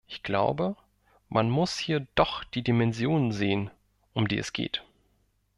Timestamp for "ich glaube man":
0.07-1.47